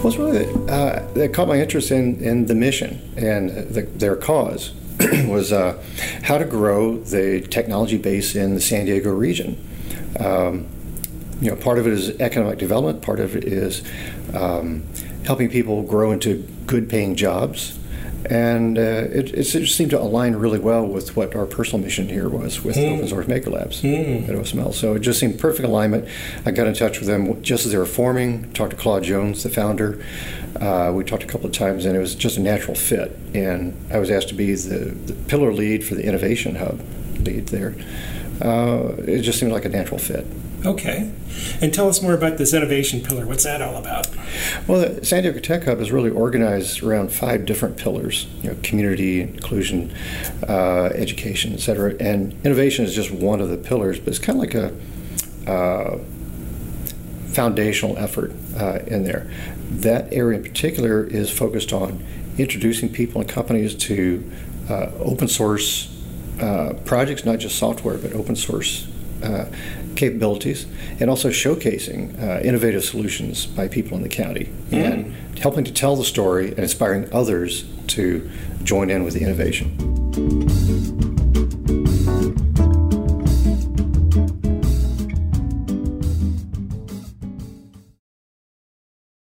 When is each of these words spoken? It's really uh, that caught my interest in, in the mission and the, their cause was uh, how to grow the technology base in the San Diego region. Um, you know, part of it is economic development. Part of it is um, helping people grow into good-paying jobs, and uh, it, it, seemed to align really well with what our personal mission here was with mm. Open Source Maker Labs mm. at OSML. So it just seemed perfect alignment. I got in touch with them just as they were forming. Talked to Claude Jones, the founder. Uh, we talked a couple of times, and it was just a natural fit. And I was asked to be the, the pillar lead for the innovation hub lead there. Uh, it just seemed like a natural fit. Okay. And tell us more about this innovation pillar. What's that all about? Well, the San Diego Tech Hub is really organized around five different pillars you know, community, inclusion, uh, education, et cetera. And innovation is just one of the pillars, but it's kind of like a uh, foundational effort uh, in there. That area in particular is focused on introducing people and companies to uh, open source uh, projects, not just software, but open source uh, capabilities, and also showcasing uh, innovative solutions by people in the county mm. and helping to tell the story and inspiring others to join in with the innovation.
It's 0.00 0.16
really 0.16 0.46
uh, 0.68 1.06
that 1.14 1.34
caught 1.34 1.48
my 1.48 1.60
interest 1.60 1.90
in, 1.90 2.20
in 2.22 2.46
the 2.46 2.54
mission 2.54 3.12
and 3.16 3.50
the, 3.50 3.82
their 3.82 4.14
cause 4.14 4.72
was 5.26 5.52
uh, 5.52 5.82
how 6.22 6.38
to 6.38 6.44
grow 6.44 6.98
the 6.98 7.40
technology 7.40 7.98
base 7.98 8.34
in 8.36 8.54
the 8.54 8.60
San 8.60 8.86
Diego 8.86 9.10
region. 9.10 9.62
Um, 10.20 10.68
you 11.40 11.50
know, 11.50 11.56
part 11.56 11.78
of 11.78 11.86
it 11.86 11.92
is 11.92 12.10
economic 12.20 12.58
development. 12.58 13.02
Part 13.02 13.20
of 13.20 13.36
it 13.36 13.44
is 13.44 13.82
um, 14.34 14.84
helping 15.24 15.50
people 15.50 15.82
grow 15.82 16.12
into 16.12 16.48
good-paying 16.66 17.16
jobs, 17.16 17.78
and 18.26 18.78
uh, 18.78 18.80
it, 18.80 19.32
it, 19.32 19.44
seemed 19.44 19.90
to 19.90 20.00
align 20.00 20.34
really 20.34 20.58
well 20.58 20.84
with 20.84 21.16
what 21.16 21.36
our 21.36 21.46
personal 21.46 21.82
mission 21.82 22.08
here 22.08 22.28
was 22.28 22.64
with 22.64 22.76
mm. 22.76 22.96
Open 22.96 23.08
Source 23.08 23.28
Maker 23.28 23.50
Labs 23.50 23.80
mm. 23.82 24.28
at 24.28 24.34
OSML. 24.34 24.74
So 24.74 24.94
it 24.94 25.00
just 25.00 25.20
seemed 25.20 25.38
perfect 25.38 25.66
alignment. 25.66 26.08
I 26.44 26.50
got 26.50 26.66
in 26.66 26.74
touch 26.74 26.98
with 26.98 27.08
them 27.08 27.40
just 27.42 27.64
as 27.64 27.72
they 27.72 27.78
were 27.78 27.86
forming. 27.86 28.52
Talked 28.52 28.72
to 28.72 28.76
Claude 28.76 29.04
Jones, 29.04 29.42
the 29.44 29.50
founder. 29.50 30.04
Uh, 30.60 30.92
we 30.94 31.04
talked 31.04 31.22
a 31.22 31.26
couple 31.26 31.46
of 31.46 31.52
times, 31.52 31.84
and 31.84 31.96
it 31.96 32.00
was 32.00 32.14
just 32.14 32.36
a 32.36 32.40
natural 32.40 32.74
fit. 32.74 33.16
And 33.34 33.76
I 33.92 33.98
was 33.98 34.10
asked 34.10 34.28
to 34.28 34.34
be 34.34 34.54
the, 34.54 34.90
the 34.90 35.14
pillar 35.28 35.52
lead 35.52 35.84
for 35.84 35.94
the 35.94 36.04
innovation 36.04 36.56
hub 36.56 36.80
lead 37.20 37.48
there. 37.48 37.74
Uh, 38.40 38.94
it 38.98 39.22
just 39.22 39.38
seemed 39.38 39.52
like 39.52 39.64
a 39.64 39.68
natural 39.68 39.98
fit. 39.98 40.26
Okay. 40.64 41.10
And 41.60 41.72
tell 41.72 41.88
us 41.88 42.02
more 42.02 42.14
about 42.14 42.36
this 42.36 42.52
innovation 42.52 43.00
pillar. 43.00 43.26
What's 43.26 43.44
that 43.44 43.62
all 43.62 43.76
about? 43.76 44.08
Well, 44.66 44.80
the 44.80 45.04
San 45.04 45.22
Diego 45.22 45.38
Tech 45.38 45.64
Hub 45.64 45.80
is 45.80 45.92
really 45.92 46.10
organized 46.10 46.82
around 46.82 47.12
five 47.12 47.46
different 47.46 47.76
pillars 47.76 48.26
you 48.42 48.50
know, 48.50 48.56
community, 48.62 49.20
inclusion, 49.20 49.94
uh, 50.48 50.90
education, 50.94 51.52
et 51.52 51.60
cetera. 51.60 51.94
And 52.00 52.34
innovation 52.44 52.84
is 52.84 52.94
just 52.94 53.12
one 53.12 53.40
of 53.40 53.50
the 53.50 53.56
pillars, 53.56 54.00
but 54.00 54.08
it's 54.08 54.18
kind 54.18 54.36
of 54.36 54.40
like 54.40 54.54
a 54.54 55.50
uh, 55.50 55.98
foundational 57.28 57.96
effort 57.96 58.32
uh, 58.56 58.80
in 58.86 59.04
there. 59.04 59.30
That 59.70 60.12
area 60.12 60.38
in 60.38 60.44
particular 60.44 61.04
is 61.04 61.30
focused 61.30 61.72
on 61.72 62.04
introducing 62.36 62.92
people 62.92 63.20
and 63.20 63.30
companies 63.30 63.74
to 63.74 64.28
uh, 64.68 64.90
open 64.98 65.28
source 65.28 65.97
uh, 66.40 66.74
projects, 66.84 67.24
not 67.24 67.38
just 67.38 67.58
software, 67.58 67.98
but 67.98 68.12
open 68.12 68.36
source 68.36 68.88
uh, 69.22 69.46
capabilities, 69.96 70.66
and 71.00 71.10
also 71.10 71.30
showcasing 71.30 72.20
uh, 72.22 72.40
innovative 72.40 72.84
solutions 72.84 73.46
by 73.46 73.68
people 73.68 73.96
in 73.96 74.02
the 74.02 74.08
county 74.08 74.48
mm. 74.70 74.84
and 74.84 75.38
helping 75.38 75.64
to 75.64 75.72
tell 75.72 75.96
the 75.96 76.04
story 76.04 76.50
and 76.50 76.60
inspiring 76.60 77.08
others 77.12 77.64
to 77.88 78.28
join 78.62 78.90
in 78.90 79.04
with 79.04 79.14
the 79.14 79.20
innovation. 79.20 80.47